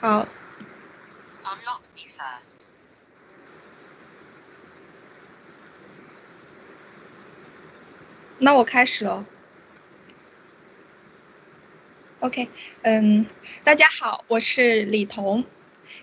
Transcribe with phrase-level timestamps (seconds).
[0.00, 0.26] 好。
[1.44, 2.68] Unlock me first.
[8.38, 9.26] 那我开始了。
[12.20, 12.48] OK，
[12.80, 13.26] 嗯，
[13.62, 15.44] 大家好，我是李彤，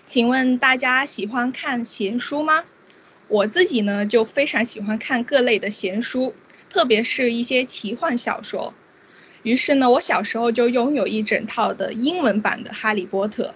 [0.04, 2.62] 请问大家喜欢看闲书吗？
[3.26, 6.36] 我自己呢就非常喜欢看各类的闲书，
[6.70, 8.72] 特别是一些奇幻小说。
[9.42, 13.54] 于是呢，我小时候就拥有一整套的英文版的《哈利波特》。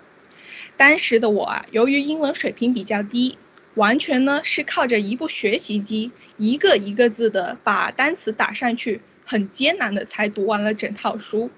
[0.82, 3.38] 当时的我啊，由于英文水平比较低，
[3.74, 11.52] 完全呢是靠着一部学习机，一个一个字的把单词打上去，很艰难的才读完了整套书。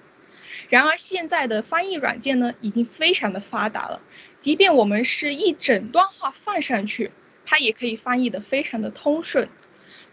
[0.68, 4.02] 然而现在的翻译软件呢，已经非常的发达了，
[4.40, 7.10] 即便我们是一整段话放上去，
[7.46, 9.48] 它也可以翻译的非常的通顺。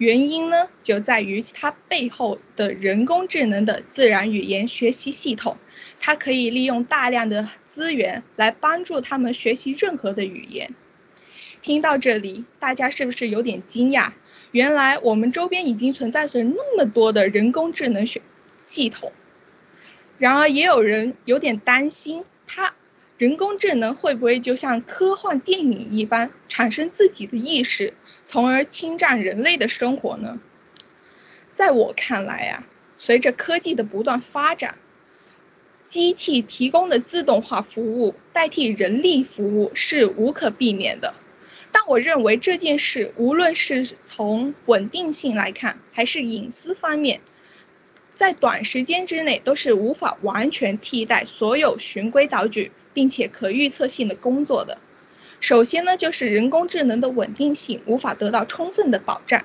[0.01, 5.57] 原因呢，就在于它背后的人工智能的自然语言学习系统，
[5.99, 10.73] 它可以利用大量的资源来帮助他们学习任何的语言。
[11.61, 14.13] 听到这里，大家是不是有点惊讶？
[14.49, 18.23] 原来我们周边已经存在着那么多的人工智能学
[18.57, 19.13] 系统。
[20.17, 22.73] 然而，也有人有点担心，它
[23.21, 27.93] 人工智能会不会就像科幻电影一般，产生自己的意识？
[28.25, 30.39] 从而侵占人类的生活呢？
[31.53, 34.79] 在我看来啊，随着科技的不断发展，
[35.85, 41.13] 机器提供的自动化服务代替人力服务是无可避免的。
[41.71, 47.21] 但我认为这件事，无论是从稳定性来看，还是隐私方面，
[48.15, 54.77] 在短时间之内都是无法完全替代所有循规蹈矩并且可预测性的工作的。
[55.39, 59.43] 首先呢，就是人工智能的稳定性无法得到充分的保障。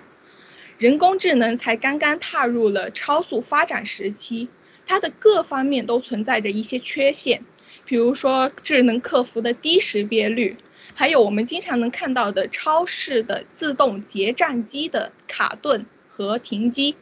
[0.78, 4.48] 人工智能才刚刚踏入了超速发展时期，
[4.86, 7.42] 它的各方面都存在着一些缺陷，
[7.86, 10.58] 比如说智能客服的低识别率，
[10.94, 16.94] 还有我们经常能看到的超市的自动结账机的卡顿和停机，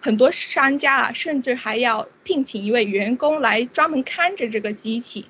[0.00, 5.26] 很多商家啊，甚至还要聘请一位员工来专门看着这个机器。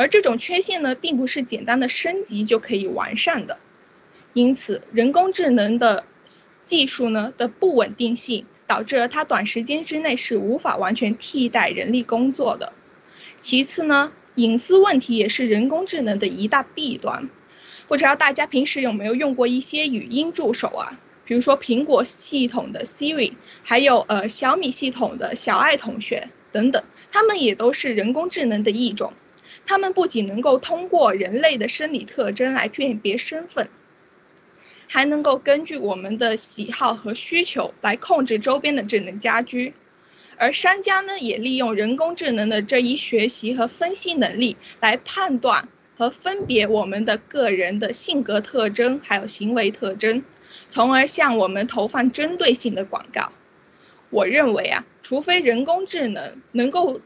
[0.00, 3.58] 而这种缺陷呢，并不是简单的升级就可以完善的，
[4.32, 6.06] 因此人工智能的
[6.66, 12.72] 技术呢的不稳定性，导致了它短时间之内是无法完全替代人力工作的。
[13.40, 17.28] 其次呢，隐私问题也是人工智能的一大弊端。
[17.86, 20.98] 不知道大家平时有没有用过一些语音助手啊？
[21.26, 29.12] 比如说苹果系统的 Siri，还有呃小米系统的小爱同学等等，它们也都是人工智能的一种。
[29.70, 33.68] 它们不仅能够通过人类的生理特征来辨别身份，
[34.88, 39.72] 还能够根据我们的喜好和需求来控制周边的智能家居。
[40.36, 50.24] 而商家呢，也利用人工智能的这一学习和分析能力来判断和分别我们的个人的性格特征还有行为特征，
[50.68, 53.30] 从而向我们投放针对性的广告。
[54.10, 57.00] 我认为啊，除非人工智能能够。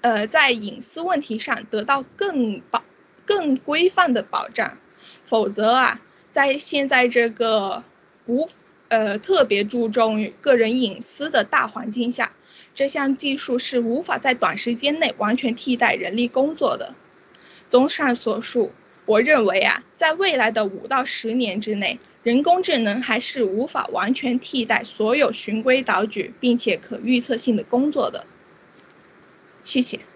[0.00, 2.84] 呃，在隐私问题上得到更保、
[3.26, 4.78] 更规范的保障，
[5.24, 6.00] 否则啊，
[6.30, 7.82] 在现在这个
[8.26, 8.48] 无
[8.88, 12.32] 呃特别注重个人隐私的大环境下，
[12.74, 16.94] 这项技术是无法在短时间内完全替代人力工作的。
[17.68, 18.72] 综上所述，
[19.04, 28.24] 我认为啊，在未来的五到十年之内，人工智能还是无法完全替代所有循规蹈矩并且可预测性的工作的。
[29.62, 30.08] 谢谢。